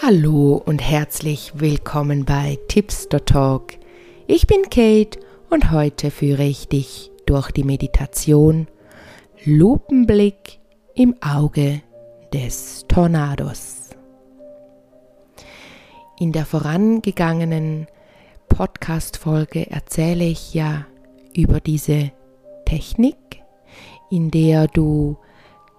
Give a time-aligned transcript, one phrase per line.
[0.00, 3.72] Hallo und herzlich willkommen bei Tips Talk.
[4.28, 5.18] Ich bin Kate
[5.50, 8.68] und heute führe ich dich durch die Meditation
[9.44, 10.60] Lupenblick
[10.94, 11.82] im Auge
[12.32, 13.90] des Tornados.
[16.20, 17.88] In der vorangegangenen
[18.48, 20.86] Podcast-Folge erzähle ich ja
[21.34, 22.12] über diese
[22.66, 23.42] Technik,
[24.10, 25.18] in der du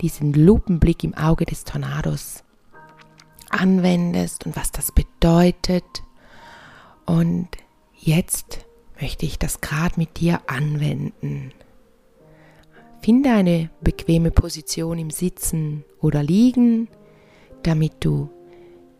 [0.00, 2.43] diesen Lupenblick im Auge des Tornados
[3.54, 5.84] anwendest und was das bedeutet.
[7.06, 7.48] Und
[7.94, 8.64] jetzt
[9.00, 11.52] möchte ich das gerade mit dir anwenden.
[13.02, 16.88] Finde eine bequeme Position im Sitzen oder Liegen,
[17.62, 18.30] damit du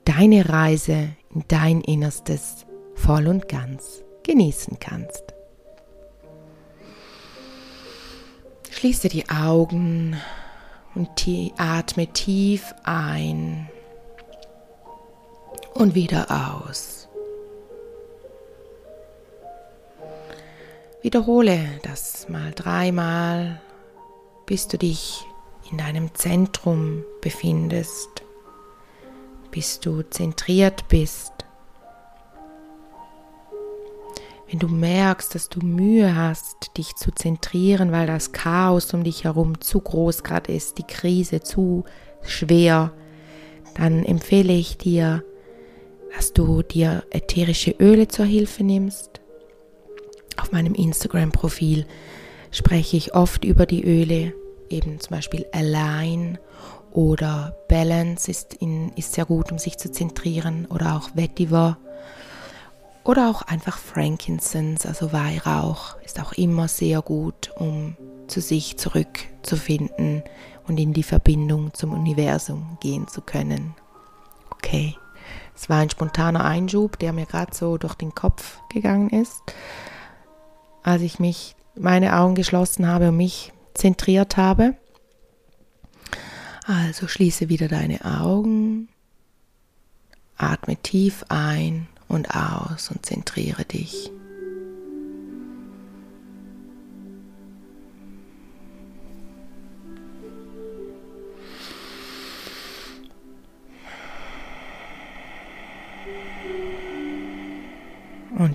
[0.05, 5.35] deine Reise in dein Innerstes voll und ganz genießen kannst.
[8.71, 10.17] Schließe die Augen
[10.95, 13.69] und atme tief ein
[15.75, 17.09] und wieder aus.
[21.03, 23.61] Wiederhole das mal dreimal,
[24.47, 25.27] bis du dich
[25.71, 28.09] in deinem Zentrum befindest,
[29.51, 31.33] bis du zentriert bist.
[34.49, 39.25] Wenn du merkst, dass du Mühe hast, dich zu zentrieren, weil das Chaos um dich
[39.25, 41.85] herum zu groß gerade ist, die Krise zu
[42.23, 42.93] schwer,
[43.75, 45.25] dann empfehle ich dir,
[46.15, 49.21] dass du dir ätherische Öle zur Hilfe nimmst.
[50.37, 51.87] Auf meinem Instagram-Profil
[52.51, 54.33] spreche ich oft über die Öle,
[54.71, 56.39] eben zum Beispiel Align
[56.93, 61.79] oder Balance ist, in, ist sehr gut, um sich zu zentrieren oder auch Vetiver
[63.03, 67.97] oder auch einfach Frankincense, also Weihrauch, ist auch immer sehr gut, um
[68.29, 70.23] zu sich zurückzufinden
[70.67, 73.75] und in die Verbindung zum Universum gehen zu können.
[74.51, 74.97] Okay.
[75.55, 79.41] Es war ein spontaner Einschub, der mir gerade so durch den Kopf gegangen ist,
[80.83, 84.75] als ich mich meine Augen geschlossen habe und mich zentriert habe.
[86.67, 88.89] Also schließe wieder deine Augen,
[90.37, 94.11] atme tief ein und aus und zentriere dich.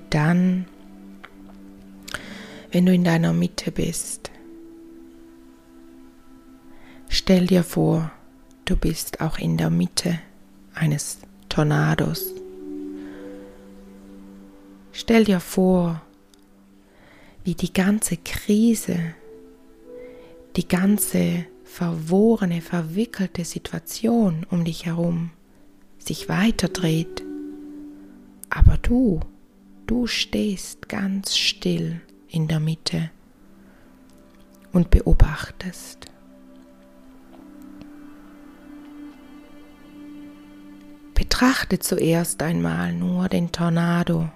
[0.09, 0.66] Dann,
[2.72, 4.31] wenn du in deiner Mitte bist,
[7.08, 8.12] stell dir vor,
[8.66, 10.19] du bist auch in der Mitte
[10.74, 11.19] eines
[11.50, 12.34] Tornados.
[14.92, 16.02] Stell dir vor,
[17.44, 18.98] wie die ganze Krise,
[20.56, 25.31] die ganze verworrene, verwickelte Situation um dich herum
[26.00, 27.24] sich weiterdreht.
[28.50, 29.19] Aber du
[29.89, 33.09] Du stehst ganz still in der Mitte
[34.72, 36.05] und beobachtest.
[41.16, 44.29] Betrachte zuerst einmal nur den Tornado,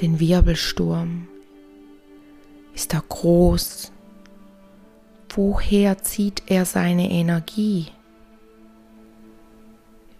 [0.00, 1.26] den Wirbelsturm.
[2.76, 3.90] Ist er groß?
[5.30, 7.88] Woher zieht er seine Energie?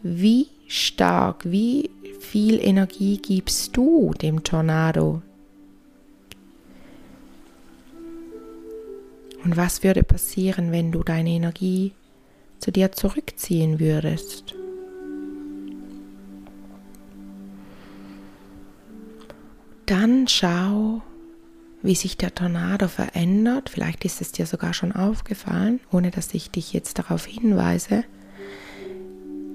[0.03, 1.89] Wie stark, wie
[2.25, 5.23] viel Energie gibst du dem Tornado?
[9.45, 11.93] Und was würde passieren, wenn du deine Energie
[12.59, 14.55] zu dir zurückziehen würdest?
[19.87, 21.03] Dann schau,
[21.83, 23.69] wie sich der Tornado verändert.
[23.69, 28.05] Vielleicht ist es dir sogar schon aufgefallen, ohne dass ich dich jetzt darauf hinweise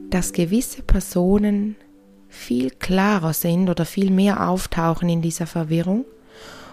[0.09, 1.75] dass gewisse Personen
[2.29, 6.05] viel klarer sind oder viel mehr auftauchen in dieser Verwirrung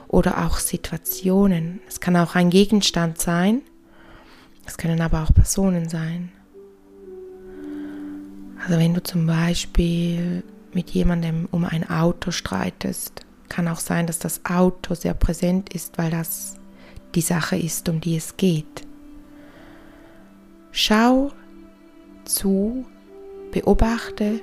[0.06, 1.81] oder auch Situationen.
[1.89, 3.62] Es kann auch ein Gegenstand sein,
[4.67, 6.31] es können aber auch Personen sein.
[8.62, 10.43] Also wenn du zum Beispiel
[10.73, 15.99] mit jemandem um ein Auto streitest, kann auch sein, dass das Auto sehr präsent ist,
[15.99, 16.56] weil das
[17.14, 18.87] die Sache ist, um die es geht.
[20.73, 21.32] Schau
[22.25, 22.85] zu,
[23.53, 24.41] Beobachte,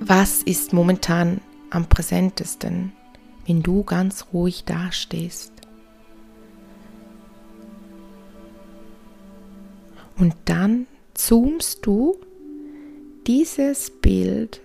[0.00, 2.92] was ist momentan am präsentesten,
[3.46, 5.52] wenn du ganz ruhig dastehst.
[10.16, 12.16] Und dann zoomst du
[13.26, 14.60] dieses Bild,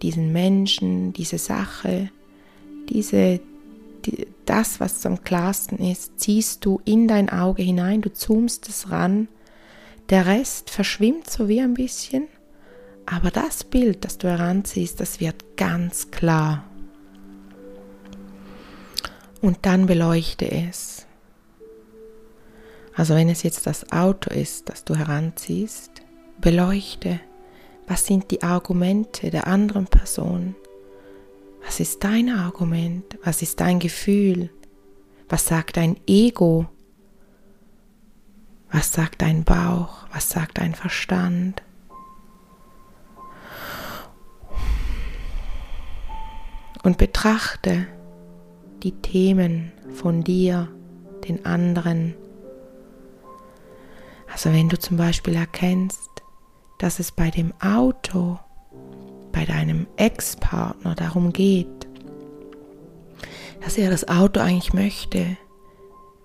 [0.00, 2.10] diesen Menschen, diese Sache,
[2.88, 3.40] diese,
[4.04, 8.90] die, das, was am klarsten ist, ziehst du in dein Auge hinein, du zoomst es
[8.90, 9.28] ran
[10.12, 12.28] der Rest verschwimmt so wie ein bisschen
[13.06, 16.64] Aber das Bild, das du heranziehst, das wird ganz klar.
[19.40, 21.06] Und dann beleuchte es.
[22.94, 26.02] Also wenn es jetzt das Auto ist, das du heranziehst,
[26.40, 27.20] beleuchte,
[27.86, 30.54] was sind die Argumente der anderen Person?
[31.64, 33.18] Was ist dein Argument?
[33.24, 34.50] Was ist dein Gefühl?
[35.28, 36.66] Was sagt dein Ego?
[38.70, 40.06] Was sagt dein Bauch?
[40.12, 41.62] Was sagt dein Verstand?
[46.82, 47.86] Und betrachte
[48.82, 50.68] die Themen von dir,
[51.28, 52.14] den anderen.
[54.32, 56.10] Also wenn du zum Beispiel erkennst,
[56.78, 58.38] dass es bei dem Auto,
[59.30, 61.68] bei deinem Ex-Partner darum geht,
[63.60, 65.36] dass er das Auto eigentlich möchte,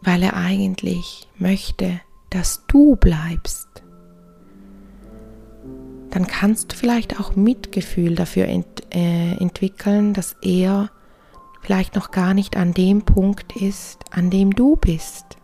[0.01, 2.01] weil er eigentlich möchte,
[2.31, 3.67] dass du bleibst,
[6.17, 10.89] dann kannst du vielleicht auch Mitgefühl dafür ent, äh, entwickeln, dass er
[11.61, 15.37] vielleicht noch gar nicht an dem Punkt ist, an dem du bist.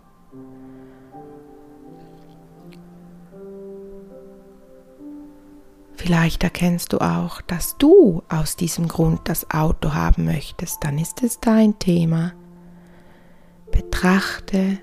[5.93, 11.21] Vielleicht erkennst du auch, dass du aus diesem Grund das Auto haben möchtest, dann ist
[11.21, 12.33] es dein Thema.
[13.71, 14.79] Betrachte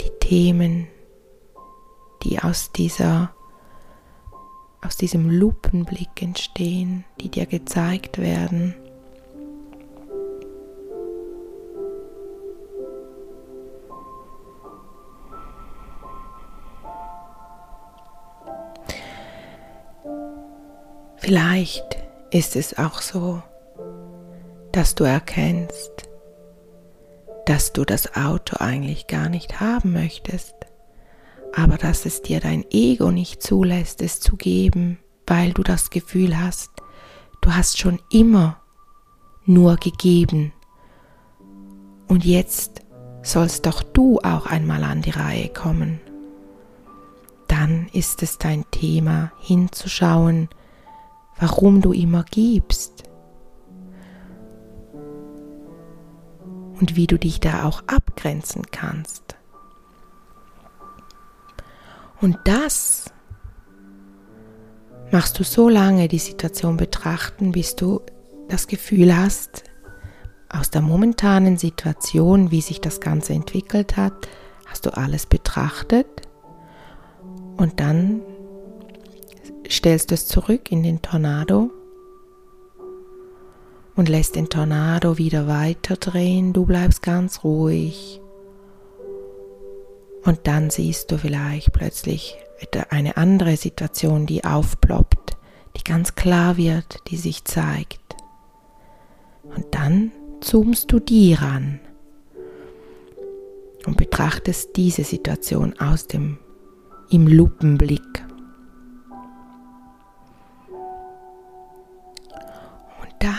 [0.00, 0.88] die Themen,
[2.24, 3.37] die aus dieser
[4.80, 8.74] aus diesem Lupenblick entstehen, die dir gezeigt werden.
[21.16, 21.98] Vielleicht
[22.30, 23.42] ist es auch so,
[24.72, 26.08] dass du erkennst,
[27.44, 30.54] dass du das Auto eigentlich gar nicht haben möchtest,
[31.58, 34.96] aber dass es dir dein Ego nicht zulässt, es zu geben,
[35.26, 36.70] weil du das Gefühl hast,
[37.40, 38.60] du hast schon immer
[39.44, 40.52] nur gegeben.
[42.06, 42.82] Und jetzt
[43.22, 45.98] sollst doch du auch einmal an die Reihe kommen.
[47.48, 50.48] Dann ist es dein Thema hinzuschauen,
[51.40, 53.02] warum du immer gibst
[56.78, 59.37] und wie du dich da auch abgrenzen kannst.
[62.20, 63.10] Und das
[65.10, 68.00] machst du so lange die Situation betrachten, bis du
[68.48, 69.64] das Gefühl hast,
[70.48, 74.28] aus der momentanen Situation, wie sich das Ganze entwickelt hat,
[74.66, 76.06] hast du alles betrachtet
[77.56, 78.22] und dann
[79.68, 81.70] stellst du es zurück in den Tornado
[83.94, 86.52] und lässt den Tornado wieder weiter drehen.
[86.52, 88.20] Du bleibst ganz ruhig.
[90.24, 92.36] Und dann siehst du vielleicht plötzlich
[92.90, 95.36] eine andere Situation, die aufploppt,
[95.76, 98.00] die ganz klar wird, die sich zeigt.
[99.44, 101.80] Und dann zoomst du die ran
[103.86, 106.38] und betrachtest diese Situation aus dem
[107.10, 108.28] im Lupenblick.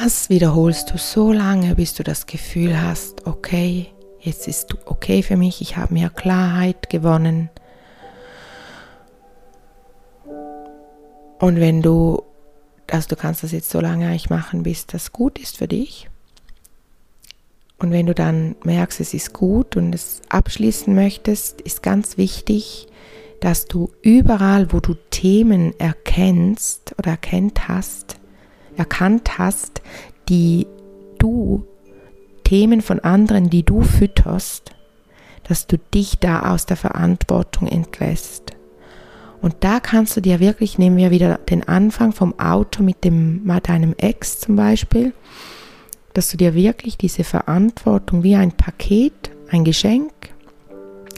[0.02, 3.88] das wiederholst du so lange, bis du das Gefühl hast, okay,
[4.20, 7.50] jetzt ist okay für mich, ich habe mehr Klarheit gewonnen.
[11.40, 12.24] Und wenn du,
[12.92, 16.10] also du kannst das jetzt so lange eigentlich machen, bis das gut ist für dich.
[17.80, 22.88] Und wenn du dann merkst, es ist gut und es abschließen möchtest, ist ganz wichtig,
[23.40, 28.18] dass du überall, wo du Themen erkennst oder erkennt hast,
[28.76, 29.82] erkannt hast,
[30.28, 30.68] die
[31.20, 31.66] du,
[32.50, 34.72] Themen von anderen, die du fütterst,
[35.44, 38.54] dass du dich da aus der Verantwortung entlässt.
[39.40, 43.44] Und da kannst du dir wirklich, nehmen wir wieder den Anfang vom Auto mit dem,
[43.44, 45.14] mit deinem Ex zum Beispiel,
[46.16, 50.12] dass du dir wirklich diese Verantwortung wie ein Paket, ein Geschenk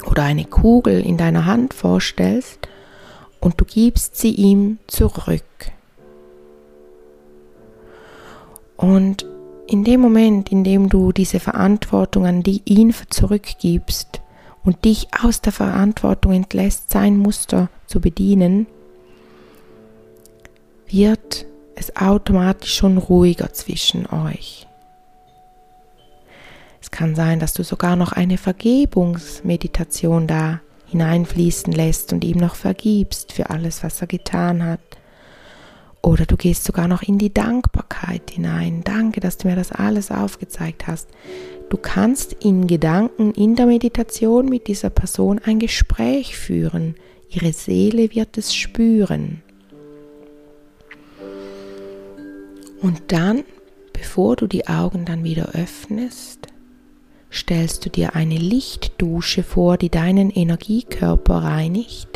[0.06, 2.68] oder eine Kugel in deiner Hand vorstellst
[3.40, 5.46] und du gibst sie ihm zurück.
[8.76, 9.31] Und
[9.68, 14.22] in dem Moment, in dem du diese Verantwortung an die ihn zurückgibst
[14.64, 18.68] und dich aus der Verantwortung entlässt, sein Muster zu bedienen,
[20.88, 24.68] wird es automatisch schon ruhiger zwischen euch.
[26.82, 32.56] Es kann sein, dass du sogar noch eine Vergebungsmeditation da hineinfließen lässt und ihm noch
[32.56, 34.80] vergibst für alles, was er getan hat.
[36.02, 38.82] Oder du gehst sogar noch in die Dankbarkeit hinein.
[38.84, 41.10] Danke, dass du mir das alles aufgezeigt hast.
[41.70, 46.96] Du kannst in Gedanken, in der Meditation mit dieser Person ein Gespräch führen.
[47.30, 49.42] Ihre Seele wird es spüren.
[52.82, 53.44] Und dann,
[53.94, 56.48] bevor du die Augen dann wieder öffnest,
[57.32, 62.12] stellst du dir eine Lichtdusche vor, die deinen Energiekörper reinigt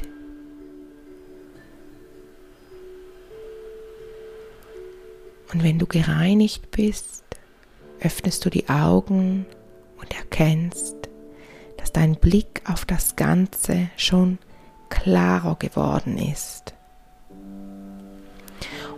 [5.55, 7.23] Und wenn du gereinigt bist,
[8.01, 9.45] öffnest du die Augen
[10.01, 10.97] und erkennst,
[11.77, 14.37] dass dein Blick auf das Ganze schon
[14.89, 16.73] klarer geworden ist.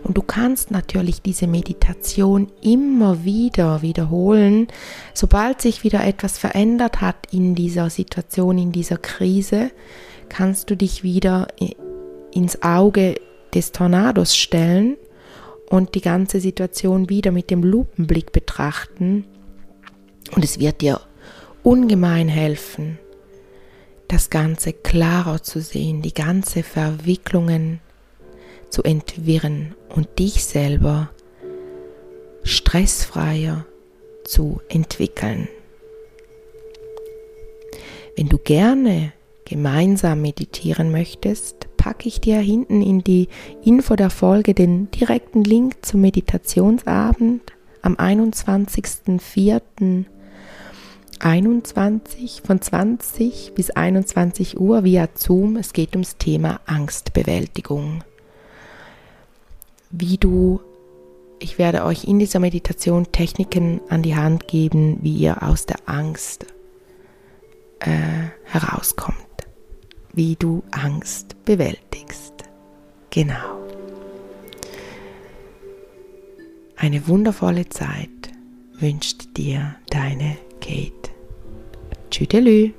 [0.02, 4.66] Und du kannst natürlich diese Meditation immer wieder wiederholen,
[5.14, 9.70] sobald sich wieder etwas verändert hat in dieser Situation, in dieser Krise,
[10.28, 11.46] kannst du dich wieder
[12.32, 13.14] ins Auge
[13.54, 14.96] des Tornados stellen
[15.68, 19.26] und die ganze Situation wieder mit dem Lupenblick betrachten.
[20.34, 21.00] Und es wird dir
[21.62, 22.98] ungemein helfen,
[24.08, 27.80] das Ganze klarer zu sehen, die ganze Verwicklungen
[28.70, 31.10] zu entwirren und dich selber
[32.42, 33.66] stressfreier
[34.24, 35.48] zu entwickeln.
[38.16, 39.12] Wenn du gerne
[39.48, 43.28] gemeinsam meditieren möchtest, packe ich dir hinten in die
[43.64, 47.52] Info der Folge den direkten Link zum Meditationsabend
[47.82, 50.04] am 21.04.
[51.20, 55.56] 21 von 20 bis 21 Uhr via Zoom.
[55.56, 58.04] Es geht ums Thema Angstbewältigung.
[59.90, 60.60] Wie du,
[61.40, 65.78] ich werde euch in dieser Meditation Techniken an die Hand geben, wie ihr aus der
[65.86, 66.46] Angst
[67.80, 69.27] äh, herauskommt.
[70.18, 72.34] Wie du Angst bewältigst.
[73.08, 73.64] Genau.
[76.74, 78.32] Eine wundervolle Zeit
[78.80, 81.12] wünscht dir deine Kate.
[82.10, 82.72] Tschüdelü.